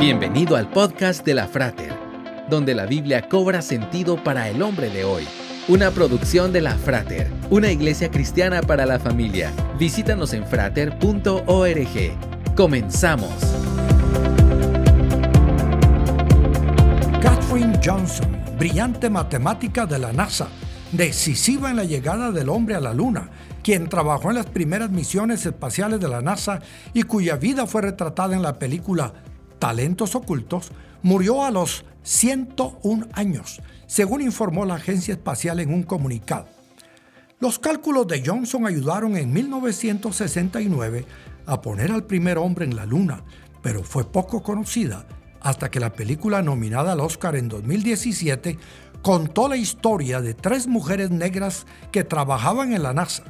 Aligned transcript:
Bienvenido 0.00 0.56
al 0.56 0.70
podcast 0.70 1.26
de 1.26 1.34
la 1.34 1.46
Frater, 1.46 1.92
donde 2.48 2.74
la 2.74 2.86
Biblia 2.86 3.28
cobra 3.28 3.60
sentido 3.60 4.16
para 4.24 4.48
el 4.48 4.62
hombre 4.62 4.88
de 4.88 5.04
hoy. 5.04 5.28
Una 5.68 5.90
producción 5.90 6.54
de 6.54 6.62
la 6.62 6.74
Frater, 6.74 7.30
una 7.50 7.70
iglesia 7.70 8.10
cristiana 8.10 8.62
para 8.62 8.86
la 8.86 8.98
familia. 8.98 9.52
Visítanos 9.78 10.32
en 10.32 10.46
frater.org. 10.46 11.36
Comenzamos. 12.56 13.30
Catherine 17.20 17.78
Johnson, 17.84 18.34
brillante 18.58 19.10
matemática 19.10 19.84
de 19.84 19.98
la 19.98 20.14
NASA, 20.14 20.48
decisiva 20.92 21.68
en 21.68 21.76
la 21.76 21.84
llegada 21.84 22.32
del 22.32 22.48
hombre 22.48 22.74
a 22.74 22.80
la 22.80 22.94
Luna, 22.94 23.28
quien 23.62 23.90
trabajó 23.90 24.30
en 24.30 24.36
las 24.36 24.46
primeras 24.46 24.88
misiones 24.88 25.44
espaciales 25.44 26.00
de 26.00 26.08
la 26.08 26.22
NASA 26.22 26.60
y 26.94 27.02
cuya 27.02 27.36
vida 27.36 27.66
fue 27.66 27.82
retratada 27.82 28.34
en 28.34 28.40
la 28.40 28.58
película 28.58 29.12
talentos 29.60 30.16
ocultos, 30.16 30.72
murió 31.02 31.44
a 31.44 31.52
los 31.52 31.84
101 32.02 33.06
años, 33.12 33.62
según 33.86 34.22
informó 34.22 34.64
la 34.64 34.74
agencia 34.74 35.14
espacial 35.14 35.60
en 35.60 35.72
un 35.72 35.84
comunicado. 35.84 36.48
Los 37.38 37.60
cálculos 37.60 38.08
de 38.08 38.22
Johnson 38.26 38.66
ayudaron 38.66 39.16
en 39.16 39.32
1969 39.32 41.06
a 41.46 41.60
poner 41.60 41.92
al 41.92 42.04
primer 42.04 42.38
hombre 42.38 42.64
en 42.64 42.74
la 42.74 42.86
Luna, 42.86 43.22
pero 43.62 43.84
fue 43.84 44.04
poco 44.04 44.42
conocida 44.42 45.06
hasta 45.40 45.70
que 45.70 45.80
la 45.80 45.92
película 45.92 46.42
nominada 46.42 46.92
al 46.92 47.00
Oscar 47.00 47.36
en 47.36 47.48
2017 47.48 48.58
contó 49.02 49.48
la 49.48 49.56
historia 49.56 50.20
de 50.20 50.34
tres 50.34 50.66
mujeres 50.66 51.10
negras 51.10 51.66
que 51.92 52.04
trabajaban 52.04 52.74
en 52.74 52.82
la 52.82 52.92
NASA 52.92 53.24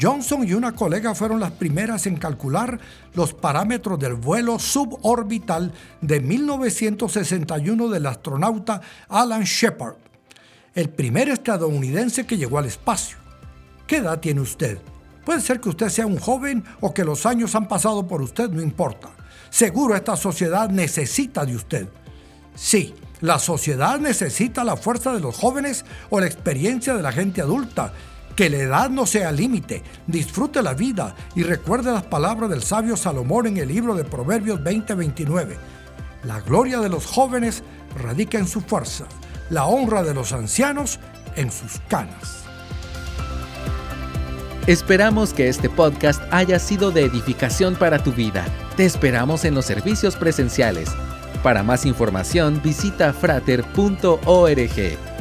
Johnson 0.00 0.46
y 0.46 0.54
una 0.54 0.72
colega 0.72 1.14
fueron 1.14 1.40
las 1.40 1.52
primeras 1.52 2.06
en 2.06 2.16
calcular 2.16 2.80
los 3.14 3.32
parámetros 3.32 3.98
del 3.98 4.14
vuelo 4.14 4.58
suborbital 4.58 5.72
de 6.00 6.20
1961 6.20 7.88
del 7.88 8.06
astronauta 8.06 8.80
Alan 9.08 9.44
Shepard, 9.44 9.96
el 10.74 10.88
primer 10.88 11.28
estadounidense 11.28 12.26
que 12.26 12.36
llegó 12.36 12.58
al 12.58 12.66
espacio. 12.66 13.18
¿Qué 13.86 13.98
edad 13.98 14.18
tiene 14.18 14.40
usted? 14.40 14.78
Puede 15.24 15.40
ser 15.40 15.60
que 15.60 15.68
usted 15.68 15.88
sea 15.88 16.06
un 16.06 16.18
joven 16.18 16.64
o 16.80 16.92
que 16.92 17.04
los 17.04 17.24
años 17.24 17.54
han 17.54 17.68
pasado 17.68 18.06
por 18.06 18.20
usted, 18.20 18.50
no 18.50 18.60
importa. 18.60 19.10
Seguro 19.48 19.94
esta 19.94 20.16
sociedad 20.16 20.68
necesita 20.68 21.46
de 21.46 21.54
usted. 21.54 21.88
Sí, 22.56 22.94
la 23.20 23.38
sociedad 23.38 23.98
necesita 24.00 24.64
la 24.64 24.76
fuerza 24.76 25.12
de 25.12 25.20
los 25.20 25.36
jóvenes 25.36 25.84
o 26.10 26.20
la 26.20 26.26
experiencia 26.26 26.94
de 26.94 27.02
la 27.02 27.12
gente 27.12 27.40
adulta 27.40 27.92
que 28.36 28.50
la 28.50 28.58
edad 28.58 28.90
no 28.90 29.06
sea 29.06 29.32
límite, 29.32 29.82
disfrute 30.06 30.62
la 30.62 30.74
vida 30.74 31.14
y 31.34 31.42
recuerde 31.42 31.92
las 31.92 32.04
palabras 32.04 32.50
del 32.50 32.62
sabio 32.62 32.96
Salomón 32.96 33.46
en 33.46 33.56
el 33.58 33.68
libro 33.68 33.94
de 33.94 34.04
Proverbios 34.04 34.62
20:29. 34.62 35.56
La 36.24 36.40
gloria 36.40 36.80
de 36.80 36.88
los 36.88 37.06
jóvenes 37.06 37.62
radica 38.02 38.38
en 38.38 38.48
su 38.48 38.60
fuerza, 38.60 39.04
la 39.50 39.66
honra 39.66 40.02
de 40.02 40.14
los 40.14 40.32
ancianos 40.32 40.98
en 41.36 41.50
sus 41.50 41.80
canas. 41.88 42.44
Esperamos 44.66 45.34
que 45.34 45.48
este 45.48 45.68
podcast 45.68 46.22
haya 46.30 46.58
sido 46.58 46.90
de 46.90 47.04
edificación 47.04 47.76
para 47.76 48.02
tu 48.02 48.12
vida. 48.12 48.46
Te 48.76 48.86
esperamos 48.86 49.44
en 49.44 49.54
los 49.54 49.66
servicios 49.66 50.16
presenciales. 50.16 50.88
Para 51.42 51.62
más 51.62 51.84
información 51.84 52.62
visita 52.64 53.12
frater.org. 53.12 55.13